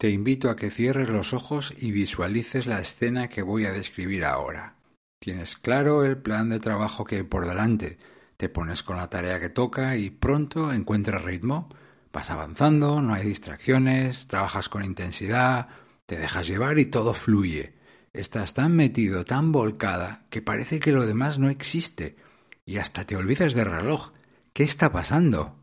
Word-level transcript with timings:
Te 0.00 0.08
invito 0.08 0.48
a 0.48 0.56
que 0.56 0.70
cierres 0.70 1.10
los 1.10 1.34
ojos 1.34 1.74
y 1.76 1.90
visualices 1.90 2.64
la 2.64 2.80
escena 2.80 3.28
que 3.28 3.42
voy 3.42 3.66
a 3.66 3.72
describir 3.72 4.24
ahora. 4.24 4.76
Tienes 5.18 5.58
claro 5.58 6.06
el 6.06 6.16
plan 6.16 6.48
de 6.48 6.58
trabajo 6.58 7.04
que 7.04 7.16
hay 7.16 7.22
por 7.22 7.46
delante, 7.46 7.98
te 8.38 8.48
pones 8.48 8.82
con 8.82 8.96
la 8.96 9.10
tarea 9.10 9.38
que 9.38 9.50
toca 9.50 9.98
y 9.98 10.08
pronto 10.08 10.72
encuentras 10.72 11.22
ritmo. 11.22 11.68
Vas 12.14 12.30
avanzando, 12.30 13.02
no 13.02 13.12
hay 13.12 13.26
distracciones, 13.26 14.26
trabajas 14.26 14.70
con 14.70 14.86
intensidad, 14.86 15.68
te 16.06 16.16
dejas 16.16 16.46
llevar 16.46 16.78
y 16.78 16.86
todo 16.86 17.12
fluye. 17.12 17.74
Estás 18.14 18.54
tan 18.54 18.74
metido, 18.74 19.26
tan 19.26 19.52
volcada, 19.52 20.24
que 20.30 20.40
parece 20.40 20.80
que 20.80 20.92
lo 20.92 21.04
demás 21.04 21.38
no 21.38 21.50
existe. 21.50 22.16
Y 22.64 22.78
hasta 22.78 23.04
te 23.04 23.16
olvidas 23.16 23.52
del 23.52 23.66
reloj. 23.66 24.12
¿Qué 24.54 24.62
está 24.62 24.90
pasando? 24.92 25.59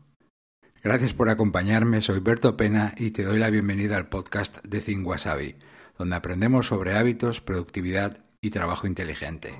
Gracias 0.88 1.12
por 1.12 1.28
acompañarme, 1.28 2.00
soy 2.00 2.20
Berto 2.20 2.56
Pena 2.56 2.94
y 2.96 3.10
te 3.10 3.22
doy 3.22 3.38
la 3.38 3.50
bienvenida 3.50 3.98
al 3.98 4.08
podcast 4.08 4.64
de 4.64 4.80
Think 4.80 5.06
Wasabi, 5.06 5.56
donde 5.98 6.16
aprendemos 6.16 6.68
sobre 6.68 6.96
hábitos, 6.96 7.42
productividad 7.42 8.24
y 8.40 8.48
trabajo 8.48 8.86
inteligente. 8.86 9.50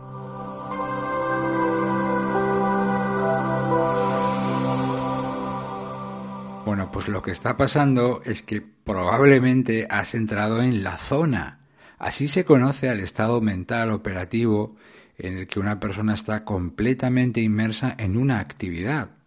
Bueno, 6.65 6.91
pues 6.91 7.09
lo 7.09 7.21
que 7.21 7.33
está 7.33 7.59
pasando 7.59 8.23
es 8.25 8.43
que 8.43 8.63
probablemente 8.63 9.87
has 9.91 10.15
entrado 10.15 10.63
en 10.63 10.83
la 10.83 10.97
zona. 10.97 11.67
Así 11.99 12.29
se 12.29 12.47
conoce 12.47 12.89
al 12.89 13.01
estado 13.01 13.43
mental 13.43 13.91
operativo 13.91 14.77
en 15.19 15.37
el 15.37 15.47
que 15.47 15.61
una 15.61 15.79
persona 15.79 16.15
está 16.15 16.47
completamente 16.47 17.43
inmersa 17.43 17.95
en 17.99 18.17
una 18.17 18.41
actividad. 18.41 19.19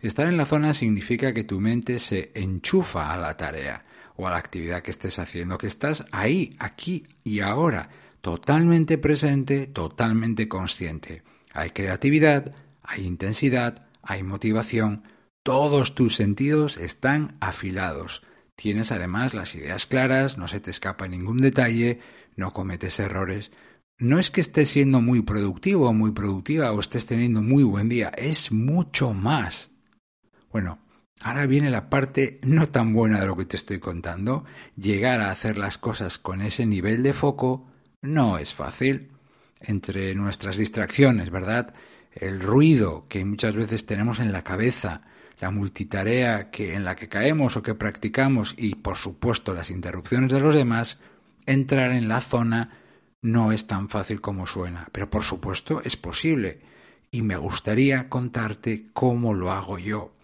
Estar 0.00 0.28
en 0.28 0.36
la 0.36 0.46
zona 0.46 0.74
significa 0.74 1.32
que 1.32 1.44
tu 1.44 1.60
mente 1.60 1.98
se 1.98 2.30
enchufa 2.34 3.12
a 3.12 3.16
la 3.16 3.36
tarea 3.36 3.84
o 4.16 4.26
a 4.26 4.30
la 4.30 4.36
actividad 4.36 4.82
que 4.82 4.90
estés 4.90 5.18
haciendo, 5.18 5.58
que 5.58 5.66
estás 5.66 6.04
ahí, 6.12 6.56
aquí 6.58 7.06
y 7.22 7.40
ahora, 7.40 7.90
totalmente 8.20 8.98
presente, 8.98 9.66
totalmente 9.66 10.48
consciente. 10.48 11.22
Hay 11.52 11.70
creatividad, 11.70 12.54
hay 12.82 13.06
intensidad, 13.06 13.86
hay 14.02 14.22
motivación, 14.22 15.04
todos 15.42 15.94
tus 15.94 16.14
sentidos 16.14 16.78
están 16.78 17.36
afilados. 17.40 18.22
Tienes 18.56 18.92
además 18.92 19.34
las 19.34 19.54
ideas 19.54 19.86
claras, 19.86 20.38
no 20.38 20.48
se 20.48 20.60
te 20.60 20.70
escapa 20.70 21.08
ningún 21.08 21.38
detalle, 21.38 22.00
no 22.36 22.52
cometes 22.52 22.98
errores. 23.00 23.52
No 23.98 24.18
es 24.18 24.30
que 24.30 24.40
estés 24.40 24.70
siendo 24.70 25.00
muy 25.00 25.22
productivo 25.22 25.88
o 25.88 25.92
muy 25.92 26.12
productiva 26.12 26.72
o 26.72 26.80
estés 26.80 27.06
teniendo 27.06 27.42
muy 27.42 27.62
buen 27.62 27.88
día, 27.88 28.08
es 28.16 28.52
mucho 28.52 29.12
más. 29.12 29.70
Bueno, 30.54 30.78
ahora 31.20 31.46
viene 31.46 31.68
la 31.68 31.90
parte 31.90 32.38
no 32.42 32.68
tan 32.68 32.92
buena 32.92 33.18
de 33.18 33.26
lo 33.26 33.36
que 33.36 33.44
te 33.44 33.56
estoy 33.56 33.80
contando. 33.80 34.44
Llegar 34.76 35.20
a 35.20 35.32
hacer 35.32 35.58
las 35.58 35.78
cosas 35.78 36.20
con 36.20 36.42
ese 36.42 36.64
nivel 36.64 37.02
de 37.02 37.12
foco 37.12 37.66
no 38.02 38.38
es 38.38 38.54
fácil. 38.54 39.08
Entre 39.58 40.14
nuestras 40.14 40.56
distracciones, 40.56 41.30
¿verdad? 41.30 41.74
El 42.12 42.38
ruido 42.38 43.06
que 43.08 43.24
muchas 43.24 43.56
veces 43.56 43.84
tenemos 43.84 44.20
en 44.20 44.30
la 44.30 44.44
cabeza, 44.44 45.00
la 45.40 45.50
multitarea 45.50 46.52
que 46.52 46.74
en 46.74 46.84
la 46.84 46.94
que 46.94 47.08
caemos 47.08 47.56
o 47.56 47.62
que 47.62 47.74
practicamos 47.74 48.54
y 48.56 48.76
por 48.76 48.94
supuesto 48.94 49.54
las 49.54 49.70
interrupciones 49.70 50.30
de 50.30 50.38
los 50.38 50.54
demás, 50.54 50.98
entrar 51.46 51.90
en 51.90 52.06
la 52.06 52.20
zona 52.20 52.78
no 53.22 53.50
es 53.50 53.66
tan 53.66 53.88
fácil 53.88 54.20
como 54.20 54.46
suena, 54.46 54.86
pero 54.92 55.10
por 55.10 55.24
supuesto 55.24 55.82
es 55.82 55.96
posible 55.96 56.60
y 57.10 57.22
me 57.22 57.36
gustaría 57.36 58.08
contarte 58.08 58.86
cómo 58.92 59.34
lo 59.34 59.50
hago 59.50 59.80
yo. 59.80 60.14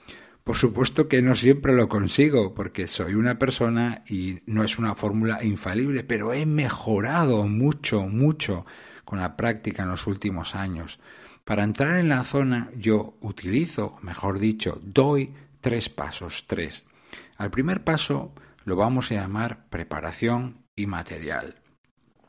Por 0.45 0.57
supuesto 0.57 1.07
que 1.07 1.23
no 1.23 1.35
siempre 1.35 1.75
lo 1.75 1.89
consigo, 1.89 2.55
porque 2.55 2.87
soy 2.87 3.15
una 3.15 3.39
persona 3.39 4.03
y 4.09 4.41
no 4.47 4.65
es 4.65 4.79
una 4.79 4.95
fórmula 4.95 5.45
infalible, 5.45 6.03
pero 6.03 6.33
he 6.33 6.47
mejorado 6.47 7.47
mucho, 7.47 8.03
mucho 8.03 8.65
con 9.05 9.21
la 9.21 9.37
práctica 9.37 9.83
en 9.83 9.91
los 9.91 10.07
últimos 10.07 10.55
años. 10.55 10.99
Para 11.45 11.65
entrar 11.65 11.99
en 11.99 12.09
la 12.09 12.25
zona 12.25 12.71
yo 12.77 13.17
utilizo, 13.21 13.99
mejor 14.03 14.39
dicho, 14.39 14.81
doy 14.83 15.35
tres 15.61 15.89
pasos, 15.89 16.45
tres. 16.47 16.85
Al 17.37 17.51
primer 17.51 17.85
paso 17.85 18.33
lo 18.65 18.77
vamos 18.77 19.11
a 19.11 19.15
llamar 19.15 19.69
preparación 19.69 20.65
y 20.77 20.87
material. 20.87 21.57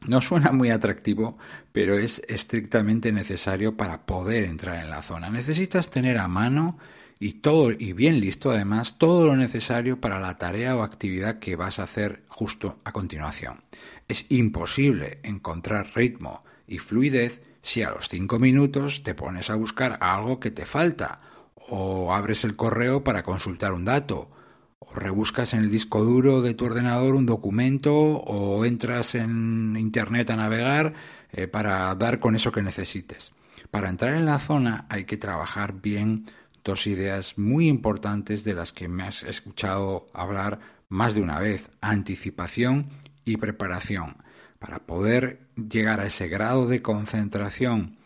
No 0.08 0.20
suena 0.20 0.52
muy 0.52 0.72
atractivo, 0.72 1.38
pero 1.72 2.00
es 2.00 2.22
estrictamente 2.28 3.12
necesario 3.12 3.78
para 3.78 4.06
poder 4.06 4.46
entrar 4.46 4.84
en 4.84 4.90
la 4.90 5.04
zona. 5.04 5.30
Necesitas 5.30 5.92
tener 5.92 6.18
a 6.18 6.28
mano 6.28 6.80
y 7.22 7.34
todo 7.34 7.70
y 7.70 7.94
bien 7.94 8.20
listo 8.20 8.50
además 8.50 8.98
todo 8.98 9.28
lo 9.28 9.38
necesario 9.38 10.02
para 10.02 10.20
la 10.20 10.40
tarea 10.40 10.76
o 10.76 10.82
actividad 10.82 11.38
que 11.38 11.56
vas 11.56 11.78
a 11.78 11.84
hacer 11.84 12.24
justo 12.28 12.80
a 12.84 12.92
continuación. 12.92 13.62
Es 14.08 14.26
imposible 14.30 15.20
encontrar 15.22 15.92
ritmo 15.94 16.44
y 16.68 16.80
fluidez 16.80 17.40
si 17.62 17.84
a 17.84 17.92
los 17.92 18.10
cinco 18.10 18.40
minutos 18.40 19.04
te 19.04 19.14
pones 19.14 19.52
a 19.52 19.56
buscar 19.56 20.00
algo 20.02 20.40
que 20.40 20.50
te 20.50 20.66
falta 20.66 21.22
o 21.70 22.12
abres 22.12 22.44
el 22.44 22.56
correo 22.56 23.04
para 23.04 23.22
consultar 23.22 23.72
un 23.72 23.86
dato 23.86 24.32
o 24.80 24.92
rebuscas 24.96 25.54
en 25.54 25.60
el 25.60 25.70
disco 25.70 26.04
duro 26.04 26.42
de 26.42 26.56
tu 26.56 26.66
ordenador 26.66 27.14
un 27.14 27.28
documento 27.28 27.94
o 27.94 28.66
entras 28.66 29.14
en 29.14 29.78
internet 29.78 30.32
a 30.32 30.38
navegar 30.38 30.94
eh, 31.32 31.48
para 31.48 31.94
dar 31.94 32.20
con 32.20 32.36
eso 32.36 32.52
que 32.52 32.64
necesites. 32.64 33.32
Para 33.70 33.90
entrar 33.90 34.16
en 34.16 34.26
la 34.26 34.40
zona 34.40 34.88
hay 34.90 35.06
que 35.06 35.18
trabajar 35.18 35.82
bien 35.82 36.26
dos 36.64 36.88
ideas 36.88 37.38
muy 37.38 37.68
importantes 37.68 38.44
de 38.44 38.54
las 38.54 38.74
que 38.74 38.88
me 38.88 39.04
has 39.04 39.24
escuchado 39.24 40.08
hablar 40.14 40.60
más 40.90 41.16
de 41.16 41.22
una 41.22 41.40
vez, 41.40 41.70
anticipación 41.82 42.90
y 43.26 43.38
preparación. 43.38 44.18
Para 44.60 44.80
poder 44.80 45.48
llegar 45.56 46.00
a 46.00 46.06
ese 46.06 46.28
grado 46.28 46.68
de 46.68 46.82
concentración 46.82 47.98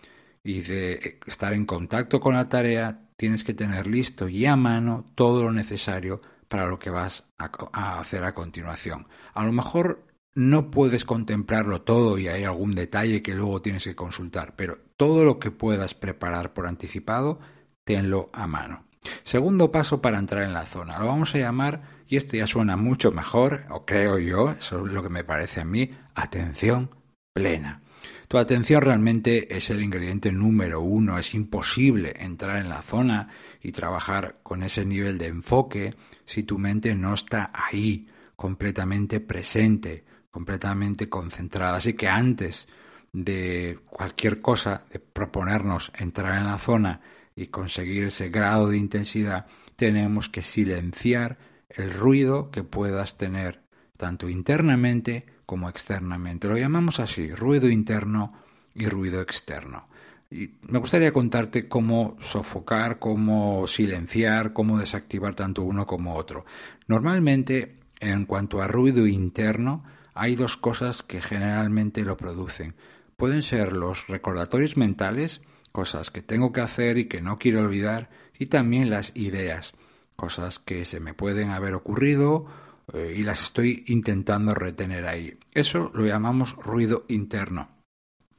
y 0.44 0.62
de 0.62 1.20
estar 1.26 1.54
en 1.54 1.66
contacto 1.66 2.20
con 2.20 2.36
la 2.36 2.48
tarea, 2.48 3.02
tienes 3.18 3.44
que 3.44 3.54
tener 3.54 3.88
listo 3.88 4.30
y 4.30 4.46
a 4.46 4.56
mano 4.56 5.06
todo 5.16 5.44
lo 5.44 5.52
necesario 5.52 6.22
para 6.48 6.68
lo 6.68 6.80
que 6.80 6.90
vas 6.90 7.26
a, 7.38 8.00
hacer 8.00 8.24
a 8.24 8.34
continuación. 8.34 9.08
A 9.34 9.44
lo 9.44 9.52
mejor 9.52 10.04
no 10.36 10.70
puedes 10.70 11.06
contemplarlo 11.06 11.82
todo 11.82 12.18
y 12.18 12.28
hay 12.28 12.44
algún 12.44 12.76
detalle 12.76 13.22
que 13.22 13.34
luego 13.34 13.62
tienes 13.62 13.84
que 13.84 13.96
consultar, 13.96 14.56
pero 14.56 14.78
todo 14.98 15.24
lo 15.24 15.40
que 15.40 15.52
puedas 15.52 15.94
preparar 15.94 16.54
por 16.54 16.68
anticipado 16.68 17.40
tenlo 17.86 18.30
a 18.34 18.48
mano. 18.48 18.84
Segundo 19.24 19.72
paso 19.72 20.02
para 20.02 20.20
entrar 20.20 20.44
en 20.44 20.54
la 20.54 20.66
zona. 20.66 21.00
Lo 21.00 21.08
vamos 21.08 21.34
a 21.36 21.38
llamar, 21.38 21.82
y 22.08 22.18
este 22.18 22.40
ya 22.40 22.48
suena 22.48 22.76
mucho 22.76 23.12
mejor, 23.12 23.66
o 23.70 23.86
creo 23.86 24.20
yo, 24.20 24.52
eso 24.52 24.86
es 24.86 24.92
lo 24.92 25.02
que 25.02 25.10
me 25.10 25.24
parece 25.24 25.62
a 25.62 25.66
mí, 25.66 25.90
atención 26.16 26.90
plena. 27.34 27.82
Tu 28.28 28.38
atención 28.38 28.82
realmente 28.82 29.56
es 29.56 29.70
el 29.70 29.84
ingrediente 29.84 30.32
número 30.32 30.82
uno. 30.82 31.20
Es 31.20 31.34
imposible 31.36 32.14
entrar 32.18 32.58
en 32.58 32.70
la 32.70 32.82
zona 32.82 33.30
y 33.62 33.72
trabajar 33.72 34.38
con 34.42 34.64
ese 34.64 34.84
nivel 34.86 35.18
de 35.18 35.28
enfoque 35.28 35.94
si 36.26 36.44
tu 36.44 36.58
mente 36.58 36.96
no 36.96 37.14
está 37.14 37.52
ahí, 37.54 38.08
completamente 38.36 39.20
presente, 39.20 40.04
completamente 40.32 41.08
concentrada. 41.08 41.78
Así 41.78 41.94
que 41.94 42.08
antes 42.08 42.68
de 43.14 43.80
cualquier 43.86 44.42
cosa, 44.42 44.86
de 44.92 45.00
proponernos 45.00 45.92
entrar 45.96 46.38
en 46.38 46.48
la 46.48 46.58
zona 46.58 47.00
y 47.36 47.48
conseguir 47.48 48.06
ese 48.06 48.30
grado 48.30 48.70
de 48.70 48.78
intensidad, 48.78 49.46
tenemos 49.76 50.30
que 50.30 50.42
silenciar 50.42 51.38
el 51.70 51.94
ruido 51.94 52.50
que 52.52 52.64
puedas 52.64 53.18
tener, 53.18 53.62
tanto 53.98 54.30
internamente 54.30 55.26
como 55.46 55.70
externamente. 55.70 56.48
Lo 56.48 56.58
llamamos 56.58 57.00
así, 57.00 57.34
ruido 57.34 57.70
interno 57.70 58.34
y 58.74 58.88
ruido 58.88 59.22
externo. 59.22 59.88
Y 60.32 60.52
me 60.68 60.80
gustaría 60.80 61.14
contarte 61.14 61.68
cómo 61.68 62.18
sofocar, 62.22 63.00
cómo 63.00 63.68
silenciar, 63.68 64.54
cómo 64.54 64.80
desactivar 64.80 65.36
tanto 65.36 65.62
uno 65.62 65.86
como 65.86 66.16
otro. 66.16 66.46
Normalmente, 66.88 67.78
en 68.00 68.26
cuanto 68.26 68.62
a 68.62 68.68
ruido 68.68 69.08
interno, 69.08 69.84
hay 70.14 70.36
dos 70.36 70.58
cosas 70.58 71.04
que 71.04 71.22
generalmente 71.22 72.04
lo 72.04 72.18
producen. 72.18 72.76
Pueden 73.18 73.44
ser 73.44 73.74
los 73.74 74.08
recordatorios 74.08 74.78
mentales, 74.78 75.42
cosas 75.76 76.10
que 76.10 76.22
tengo 76.22 76.54
que 76.54 76.62
hacer 76.62 76.98
y 76.98 77.10
que 77.10 77.22
no 77.22 77.36
quiero 77.36 77.60
olvidar, 77.60 78.10
y 78.40 78.46
también 78.46 78.90
las 78.90 79.12
ideas, 79.14 79.74
cosas 80.16 80.58
que 80.58 80.86
se 80.86 81.02
me 81.02 81.14
pueden 81.14 81.52
haber 81.52 81.74
ocurrido 81.74 82.46
eh, 82.94 83.14
y 83.18 83.24
las 83.24 83.42
estoy 83.42 83.84
intentando 83.88 84.54
retener 84.54 85.06
ahí. 85.06 85.38
Eso 85.52 85.92
lo 85.94 86.06
llamamos 86.06 86.56
ruido 86.56 87.04
interno. 87.10 87.75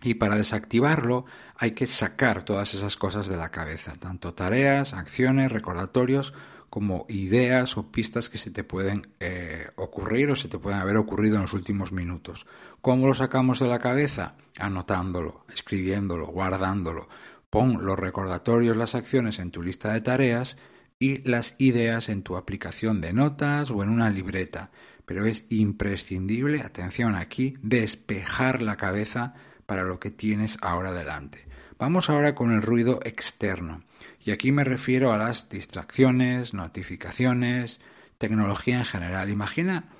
Y 0.03 0.15
para 0.15 0.37
desactivarlo 0.37 1.25
hay 1.57 1.73
que 1.73 1.87
sacar 1.87 2.45
todas 2.45 2.75
esas 2.75 2.97
cosas 2.97 3.27
de 3.27 3.37
la 3.37 3.51
cabeza, 3.51 3.95
tanto 3.99 4.35
tareas, 4.35 4.93
acciones, 4.93 5.51
recordatorios, 5.51 6.35
como 6.69 7.07
ideas 7.09 7.77
o 7.77 7.91
pistas 7.91 8.29
que 8.29 8.39
se 8.39 8.51
te 8.51 8.65
pueden 8.65 9.09
eh, 9.21 9.69
ocurrir 9.77 10.31
o 10.31 10.37
se 10.37 10.49
te 10.49 10.59
pueden 10.59 10.81
haber 10.81 10.97
ocurrido 10.97 11.37
en 11.37 11.43
los 11.43 11.55
últimos 11.55 11.93
minutos. 11.93 12.47
¿Cómo 12.83 13.07
lo 13.07 13.15
sacamos 13.15 13.61
de 13.61 13.67
la 13.67 13.79
cabeza? 13.79 14.35
Anotándolo, 14.59 15.47
escribiéndolo, 15.49 16.27
guardándolo. 16.27 17.09
Pon 17.49 17.85
los 17.85 17.99
recordatorios, 17.99 18.77
las 18.77 18.95
acciones 18.95 19.39
en 19.39 19.51
tu 19.51 19.63
lista 19.63 19.93
de 19.93 20.01
tareas 20.03 20.57
y 20.99 21.27
las 21.29 21.55
ideas 21.59 22.09
en 22.09 22.23
tu 22.23 22.37
aplicación 22.37 23.01
de 23.01 23.13
notas 23.13 23.71
o 23.71 23.83
en 23.83 23.89
una 23.89 24.11
libreta. 24.11 24.71
pero 25.07 25.25
es 25.25 25.47
imprescindible, 25.51 26.63
atención 26.63 27.15
aquí, 27.15 27.55
despejar 27.63 28.61
la 28.61 28.77
cabeza 28.77 29.35
para 29.67 29.83
lo 29.83 29.99
que 29.99 30.11
tienes 30.11 30.59
ahora 30.63 30.93
delante. 30.93 31.47
Vamos 31.79 32.09
ahora 32.09 32.35
con 32.35 32.53
el 32.53 32.63
ruido 32.63 33.01
externo. 33.05 33.83
Y 34.25 34.31
aquí 34.31 34.51
me 34.51 34.65
refiero 34.65 35.13
a 35.13 35.19
las 35.19 35.49
distracciones, 35.49 36.55
notificaciones, 36.55 37.81
tecnología 38.19 38.79
en 38.79 38.85
general. 38.85 39.29
Imagina 39.29 39.91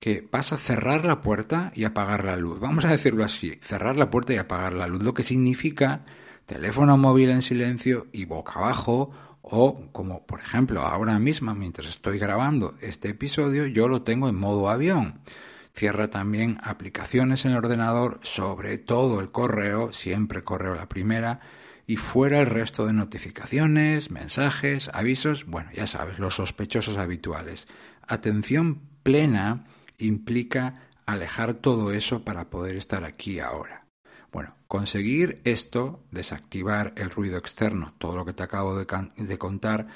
que 0.00 0.26
vas 0.30 0.52
a 0.52 0.56
cerrar 0.56 1.04
la 1.04 1.20
puerta 1.22 1.72
y 1.74 1.84
apagar 1.84 2.24
la 2.24 2.36
luz. 2.36 2.60
Vamos 2.60 2.84
a 2.84 2.90
decirlo 2.90 3.24
así, 3.24 3.56
cerrar 3.62 3.96
la 3.96 4.10
puerta 4.10 4.32
y 4.32 4.36
apagar 4.36 4.72
la 4.72 4.86
luz, 4.86 5.02
lo 5.02 5.14
que 5.14 5.22
significa 5.22 6.04
teléfono 6.46 6.96
móvil 6.96 7.30
en 7.30 7.42
silencio 7.42 8.06
y 8.12 8.24
boca 8.24 8.54
abajo 8.54 9.10
o 9.42 9.90
como 9.92 10.26
por 10.26 10.40
ejemplo 10.40 10.82
ahora 10.82 11.18
mismo 11.18 11.54
mientras 11.54 11.88
estoy 11.88 12.18
grabando 12.18 12.74
este 12.80 13.10
episodio 13.10 13.66
yo 13.66 13.86
lo 13.86 14.02
tengo 14.02 14.28
en 14.28 14.36
modo 14.36 14.68
avión. 14.68 15.20
Cierra 15.78 16.10
también 16.10 16.58
aplicaciones 16.64 17.44
en 17.44 17.52
el 17.52 17.58
ordenador, 17.58 18.18
sobre 18.22 18.78
todo 18.78 19.20
el 19.20 19.30
correo, 19.30 19.92
siempre 19.92 20.42
correo 20.42 20.74
la 20.74 20.88
primera, 20.88 21.38
y 21.86 21.94
fuera 21.94 22.40
el 22.40 22.46
resto 22.46 22.84
de 22.84 22.92
notificaciones, 22.92 24.10
mensajes, 24.10 24.90
avisos, 24.92 25.46
bueno, 25.46 25.70
ya 25.72 25.86
sabes, 25.86 26.18
los 26.18 26.34
sospechosos 26.34 26.96
habituales. 26.98 27.68
Atención 28.02 28.80
plena 29.04 29.66
implica 29.98 30.88
alejar 31.06 31.54
todo 31.54 31.92
eso 31.92 32.24
para 32.24 32.50
poder 32.50 32.74
estar 32.74 33.04
aquí 33.04 33.38
ahora. 33.38 33.86
Bueno, 34.32 34.56
conseguir 34.66 35.40
esto, 35.44 36.02
desactivar 36.10 36.92
el 36.96 37.10
ruido 37.10 37.38
externo, 37.38 37.94
todo 37.98 38.16
lo 38.16 38.24
que 38.24 38.32
te 38.32 38.42
acabo 38.42 38.76
de, 38.76 39.38
contar, 39.38 39.86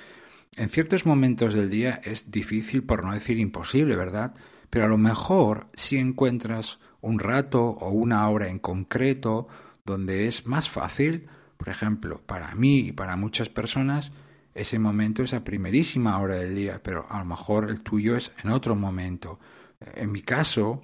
en 0.55 0.69
ciertos 0.69 1.07
momentos 1.07 1.55
del 1.55 1.71
día 1.71 2.01
es 2.05 2.31
difícil, 2.31 2.85
por 2.85 3.03
no 3.03 3.13
decir 3.13 3.41
imposible, 3.41 3.97
¿verdad? 3.97 4.37
Pero 4.73 4.87
a 4.87 4.89
lo 4.89 4.97
mejor 4.97 5.67
si 5.75 5.99
encuentras 5.99 6.79
un 7.03 7.19
rato 7.19 7.63
o 7.63 7.91
una 7.91 8.27
hora 8.31 8.49
en 8.49 8.59
concreto 8.59 9.47
donde 9.85 10.27
es 10.27 10.47
más 10.47 10.71
fácil, 10.71 11.29
por 11.59 11.69
ejemplo, 11.69 12.23
para 12.25 12.55
mí 12.55 12.79
y 12.79 12.93
para 12.93 13.17
muchas 13.17 13.51
personas, 13.51 14.13
ese 14.55 14.79
momento 14.79 15.25
es 15.25 15.35
a 15.35 15.45
primerísima 15.45 16.19
hora 16.19 16.37
del 16.37 16.55
día, 16.55 16.81
pero 16.83 17.05
a 17.11 17.19
lo 17.19 17.27
mejor 17.27 17.69
el 17.69 17.83
tuyo 17.83 18.17
es 18.17 18.33
en 18.43 18.51
otro 18.51 18.75
momento. 18.75 19.39
En 19.79 20.11
mi 20.11 20.23
caso, 20.23 20.83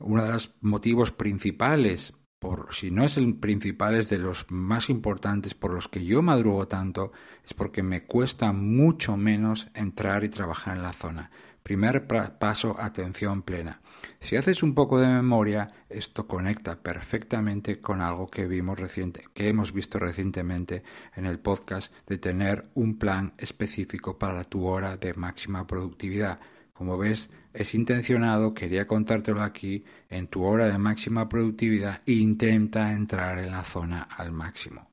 uno 0.00 0.22
de 0.22 0.32
los 0.32 0.54
motivos 0.60 1.10
principales, 1.10 2.12
por 2.38 2.74
si 2.74 2.90
no 2.90 3.06
es 3.06 3.16
el 3.16 3.36
principal, 3.36 3.94
es 3.94 4.10
de 4.10 4.18
los 4.18 4.50
más 4.50 4.90
importantes 4.90 5.54
por 5.54 5.72
los 5.72 5.88
que 5.88 6.04
yo 6.04 6.20
madrugo 6.20 6.68
tanto, 6.68 7.12
es 7.42 7.54
porque 7.54 7.82
me 7.82 8.04
cuesta 8.04 8.52
mucho 8.52 9.16
menos 9.16 9.66
entrar 9.72 10.24
y 10.24 10.28
trabajar 10.28 10.76
en 10.76 10.82
la 10.82 10.92
zona. 10.92 11.30
Primer 11.70 12.04
paso, 12.36 12.74
atención 12.80 13.42
plena. 13.42 13.80
Si 14.18 14.34
haces 14.34 14.64
un 14.64 14.74
poco 14.74 14.98
de 14.98 15.06
memoria, 15.06 15.70
esto 15.88 16.26
conecta 16.26 16.82
perfectamente 16.82 17.80
con 17.80 18.00
algo 18.00 18.26
que 18.26 18.48
vimos 18.48 18.76
reciente, 18.76 19.26
que 19.32 19.48
hemos 19.48 19.72
visto 19.72 20.00
recientemente 20.00 20.82
en 21.14 21.26
el 21.26 21.38
podcast 21.38 21.94
de 22.08 22.18
tener 22.18 22.66
un 22.74 22.98
plan 22.98 23.34
específico 23.38 24.18
para 24.18 24.42
tu 24.42 24.66
hora 24.66 24.96
de 24.96 25.14
máxima 25.14 25.64
productividad. 25.68 26.40
Como 26.72 26.98
ves, 26.98 27.30
es 27.54 27.72
intencionado, 27.72 28.52
quería 28.52 28.88
contártelo 28.88 29.40
aquí, 29.40 29.84
en 30.08 30.26
tu 30.26 30.42
hora 30.42 30.66
de 30.66 30.76
máxima 30.76 31.28
productividad, 31.28 32.02
intenta 32.04 32.90
entrar 32.90 33.38
en 33.38 33.52
la 33.52 33.62
zona 33.62 34.02
al 34.02 34.32
máximo. 34.32 34.90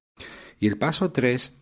Y 0.60 0.68
el 0.68 0.78
paso 0.78 1.12
3, 1.12 1.58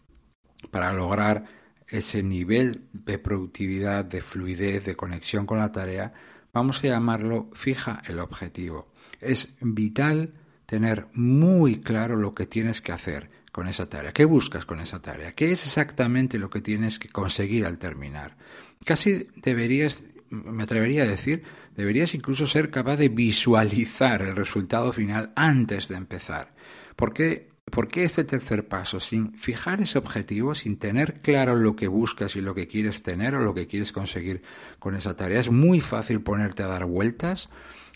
para 0.72 0.92
lograr 0.92 1.46
ese 1.88 2.24
nivel 2.24 2.86
de 2.94 3.20
productividad, 3.20 4.06
de 4.06 4.22
fluidez, 4.22 4.86
de 4.86 4.96
conexión 4.96 5.46
con 5.46 5.60
la 5.60 5.72
tarea, 5.72 6.14
vamos 6.54 6.84
a 6.84 6.88
llamarlo 6.88 7.50
fija 7.54 8.02
el 8.08 8.20
objetivo. 8.20 8.92
Es 9.22 9.54
vital 9.62 10.34
tener 10.66 11.08
muy 11.14 11.82
claro 11.82 12.16
lo 12.16 12.34
que 12.34 12.48
tienes 12.48 12.82
que 12.82 12.92
hacer 12.92 13.30
con 13.52 13.68
esa 13.68 13.88
tarea. 13.88 14.12
¿Qué 14.12 14.26
buscas 14.26 14.66
con 14.66 14.80
esa 14.80 15.02
tarea? 15.02 15.34
¿Qué 15.34 15.52
es 15.52 15.66
exactamente 15.66 16.38
lo 16.38 16.50
que 16.50 16.62
tienes 16.62 17.00
que 17.00 17.10
conseguir 17.10 17.66
al 17.66 17.78
terminar? 17.78 18.36
Casi 18.84 19.28
deberías 19.36 20.04
me 20.30 20.64
atrevería 20.64 21.04
a 21.04 21.08
decir, 21.08 21.44
deberías 21.76 22.14
incluso 22.16 22.46
ser 22.46 22.70
capaz 22.70 22.98
de 22.98 23.10
visualizar 23.10 24.22
el 24.22 24.36
resultado 24.36 24.92
final 24.92 25.32
antes 25.36 25.88
de 25.88 25.96
empezar. 25.96 26.54
¿Por 26.96 27.14
qué, 27.14 27.50
¿Por 27.72 27.88
qué 27.88 28.04
este 28.04 28.24
tercer 28.24 28.68
paso? 28.68 29.00
Sin 29.00 29.34
fijar 29.34 29.82
ese 29.82 29.98
objetivo, 29.98 30.54
sin 30.54 30.78
tener 30.78 31.22
claro 31.22 31.56
lo 31.56 31.76
que 31.76 31.88
buscas 31.88 32.36
y 32.36 32.42
lo 32.42 32.54
que 32.54 32.68
quieres 32.68 33.02
tener 33.02 33.34
o 33.36 33.44
lo 33.44 33.54
que 33.54 33.68
quieres 33.68 33.92
conseguir 33.92 34.44
con 34.78 34.96
esa 34.96 35.16
tarea, 35.16 35.40
es 35.40 35.50
muy 35.50 35.82
fácil 35.82 36.22
ponerte 36.22 36.62
a 36.62 36.68
dar 36.68 36.86
vueltas 36.86 37.50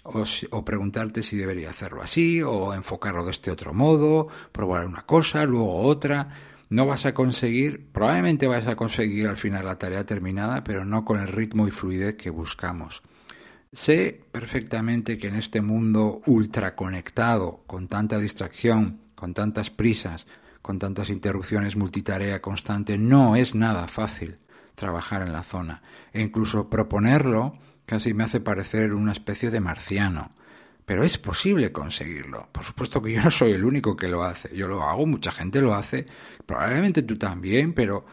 o, 0.04 0.66
preguntarte 0.66 1.22
si 1.22 1.38
debería 1.38 1.70
hacerlo 1.70 2.02
así 2.02 2.42
o 2.42 2.74
enfocarlo 2.74 3.24
de 3.26 3.32
este 3.32 3.52
otro 3.52 3.74
modo, 3.74 4.28
probar 4.52 4.86
una 4.86 5.04
cosa, 5.04 5.46
luego 5.46 5.82
otra 5.82 6.30
no 6.70 6.86
vas 6.86 7.06
a 7.06 7.14
conseguir, 7.14 7.92
probablemente 7.92 8.48
vas 8.48 8.68
a 8.68 8.76
conseguir 8.76 9.28
al 9.28 9.38
final 9.38 9.66
la 9.66 9.78
tarea 9.78 10.06
terminada, 10.06 10.64
pero 10.64 10.86
no 10.86 11.06
con 11.06 11.20
el 11.20 11.28
ritmo 11.28 11.68
y 11.68 11.72
fluidez 11.72 12.16
que 12.16 12.30
buscamos. 12.30 13.02
Sé 13.72 14.22
perfectamente 14.32 15.18
que 15.18 15.28
en 15.28 15.36
este 15.36 15.62
mundo 15.62 16.22
ultraconectado, 16.26 17.64
con 17.68 17.88
tanta 17.88 18.18
distracción, 18.18 19.09
con 19.20 19.34
tantas 19.34 19.70
prisas, 19.70 20.28
con 20.62 20.80
tantas 20.80 21.10
interrupciones 21.10 21.76
multitarea 21.76 22.42
constante, 22.42 22.98
no 22.98 23.36
es 23.36 23.54
nada 23.54 23.90
fácil 23.90 24.38
trabajar 24.76 25.24
en 25.24 25.34
la 25.34 25.44
zona. 25.44 25.82
E 26.14 26.22
incluso 26.22 26.70
proponerlo 26.70 27.60
casi 27.86 28.14
me 28.14 28.24
hace 28.24 28.40
parecer 28.40 28.94
una 28.94 29.12
especie 29.12 29.52
de 29.52 29.60
marciano. 29.60 30.32
Pero 30.86 31.04
es 31.04 31.18
posible 31.18 31.74
conseguirlo. 31.74 32.48
Por 32.54 32.64
supuesto 32.64 33.02
que 33.02 33.12
yo 33.12 33.22
no 33.22 33.30
soy 33.30 33.52
el 33.52 33.66
único 33.66 33.98
que 33.98 34.08
lo 34.08 34.24
hace. 34.24 34.56
Yo 34.56 34.70
lo 34.70 34.84
hago, 34.84 35.06
mucha 35.06 35.32
gente 35.32 35.60
lo 35.60 35.76
hace, 35.76 36.06
probablemente 36.46 37.04
tú 37.04 37.18
también, 37.18 37.74
pero 37.74 38.06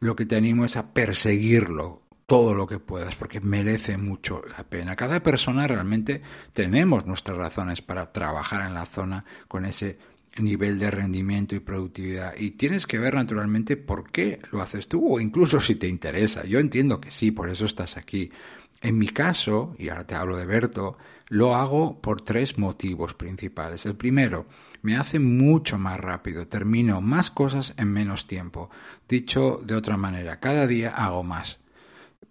lo 0.00 0.16
que 0.16 0.26
te 0.26 0.34
animo 0.34 0.64
es 0.64 0.76
a 0.76 0.92
perseguirlo 0.92 2.02
todo 2.26 2.54
lo 2.54 2.66
que 2.66 2.80
puedas, 2.80 3.14
porque 3.14 3.40
merece 3.40 3.96
mucho 3.96 4.42
la 4.56 4.64
pena. 4.64 4.96
Cada 4.96 5.22
persona 5.22 5.68
realmente 5.68 6.22
tenemos 6.52 7.06
nuestras 7.06 7.36
razones 7.36 7.82
para 7.82 8.10
trabajar 8.10 8.66
en 8.66 8.74
la 8.74 8.86
zona 8.86 9.24
con 9.46 9.64
ese 9.64 9.98
nivel 10.38 10.78
de 10.78 10.90
rendimiento 10.90 11.54
y 11.54 11.60
productividad. 11.60 12.34
Y 12.36 12.52
tienes 12.52 12.86
que 12.86 12.98
ver 12.98 13.14
naturalmente 13.14 13.76
por 13.76 14.10
qué 14.10 14.40
lo 14.52 14.62
haces 14.62 14.88
tú 14.88 15.14
o 15.14 15.20
incluso 15.20 15.60
si 15.60 15.74
te 15.74 15.88
interesa. 15.88 16.44
Yo 16.44 16.58
entiendo 16.58 17.00
que 17.00 17.10
sí, 17.10 17.30
por 17.30 17.48
eso 17.50 17.64
estás 17.64 17.96
aquí. 17.96 18.30
En 18.80 18.96
mi 18.96 19.08
caso, 19.08 19.74
y 19.78 19.88
ahora 19.88 20.06
te 20.06 20.14
hablo 20.14 20.36
de 20.36 20.46
Berto, 20.46 20.96
lo 21.28 21.54
hago 21.54 22.00
por 22.00 22.22
tres 22.22 22.58
motivos 22.58 23.14
principales. 23.14 23.84
El 23.84 23.94
primero, 23.94 24.46
me 24.82 24.96
hace 24.96 25.18
mucho 25.18 25.78
más 25.78 26.00
rápido, 26.00 26.48
termino 26.48 27.00
más 27.00 27.30
cosas 27.30 27.74
en 27.76 27.92
menos 27.92 28.26
tiempo. 28.26 28.70
Dicho 29.08 29.60
de 29.62 29.74
otra 29.74 29.96
manera, 29.96 30.40
cada 30.40 30.66
día 30.66 30.90
hago 30.90 31.22
más. 31.22 31.60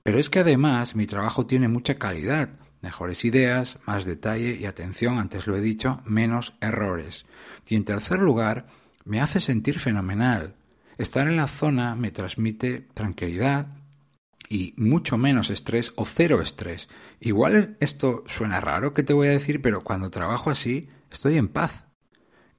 Pero 0.02 0.18
es 0.18 0.30
que 0.30 0.40
además 0.40 0.96
mi 0.96 1.06
trabajo 1.06 1.46
tiene 1.46 1.68
mucha 1.68 1.96
calidad, 1.96 2.50
mejores 2.82 3.26
ideas, 3.26 3.80
más 3.86 4.06
detalle 4.06 4.56
y 4.56 4.66
atención, 4.66 5.18
antes 5.18 5.48
lo 5.48 5.58
he 5.58 5.62
dicho, 5.62 6.02
menos 6.06 6.54
errores. 6.62 7.26
Y 7.68 7.76
en 7.76 7.86
tercer 7.86 8.20
lugar, 8.20 8.68
me 9.06 9.22
hace 9.22 9.40
sentir 9.40 9.80
fenomenal. 9.80 10.56
Estar 10.98 11.28
en 11.28 11.38
la 11.38 11.48
zona 11.48 11.96
me 11.96 12.12
transmite 12.12 12.88
tranquilidad, 12.94 13.68
y 14.50 14.74
mucho 14.78 15.18
menos 15.18 15.52
estrés 15.52 15.94
o 15.96 16.06
cero 16.06 16.42
estrés. 16.42 16.90
Igual 17.20 17.78
esto 17.80 18.24
suena 18.28 18.60
raro 18.60 18.94
que 18.94 19.04
te 19.04 19.14
voy 19.14 19.28
a 19.28 19.32
decir, 19.32 19.62
pero 19.62 19.84
cuando 19.84 20.10
trabajo 20.10 20.50
así 20.50 20.90
estoy 21.12 21.38
en 21.38 21.48
paz. 21.48 21.86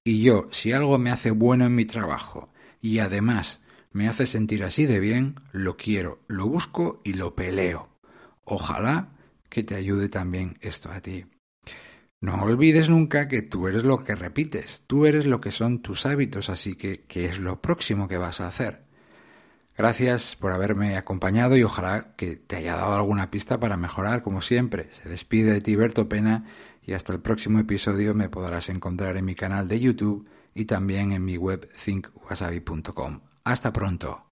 Y 0.05 0.23
yo, 0.23 0.49
si 0.53 0.73
algo 0.73 0.97
me 0.99 1.11
hace 1.11 1.33
bueno 1.33 1.67
en 1.67 1.75
mi 1.75 1.85
trabajo 1.85 2.53
y 2.81 3.01
además 3.01 3.61
me 3.93 4.09
hace 4.09 4.27
sentir 4.27 4.63
así 4.63 4.87
de 4.87 5.01
bien, 5.01 5.41
lo 5.53 5.77
quiero, 5.77 6.21
lo 6.29 6.47
busco 6.47 7.01
y 7.05 7.15
lo 7.15 7.35
peleo. 7.35 7.89
Ojalá 8.45 9.11
que 9.51 9.63
te 9.63 9.75
ayude 9.75 10.09
también 10.09 10.57
esto 10.63 10.91
a 10.91 11.01
ti. 11.01 11.27
No 12.23 12.43
olvides 12.43 12.89
nunca 12.89 13.29
que 13.29 13.43
tú 13.43 13.67
eres 13.67 13.83
lo 13.85 14.05
que 14.05 14.15
repites, 14.15 14.83
tú 14.87 15.07
eres 15.07 15.27
lo 15.27 15.41
que 15.41 15.51
son 15.51 15.81
tus 15.81 16.07
hábitos, 16.07 16.51
así 16.51 16.75
que 16.75 17.05
¿qué 17.07 17.27
es 17.27 17.39
lo 17.39 17.61
próximo 17.61 18.09
que 18.09 18.19
vas 18.19 18.41
a 18.41 18.47
hacer? 18.47 18.85
Gracias 19.77 20.37
por 20.37 20.53
haberme 20.53 20.99
acompañado 20.99 21.57
y 21.57 21.63
ojalá 21.63 22.15
que 22.17 22.37
te 22.37 22.57
haya 22.57 22.77
dado 22.77 22.95
alguna 22.95 23.31
pista 23.31 23.59
para 23.59 23.79
mejorar 23.79 24.23
como 24.23 24.43
siempre. 24.43 24.93
Se 24.93 25.09
despide 25.09 25.53
de 25.53 25.61
ti 25.63 25.75
Berto 25.77 26.09
Pena 26.09 26.45
y 26.83 26.93
hasta 26.93 27.15
el 27.15 27.21
próximo 27.21 27.59
episodio 27.59 28.15
me 28.15 28.29
podrás 28.29 28.69
encontrar 28.69 29.17
en 29.17 29.25
mi 29.25 29.35
canal 29.35 29.69
de 29.69 29.81
YouTube 29.81 30.29
y 30.55 30.67
también 30.67 31.13
en 31.13 31.25
mi 31.25 31.39
web 31.39 31.71
thinkwasabi.com. 31.85 33.21
Hasta 33.45 33.73
pronto. 33.73 34.30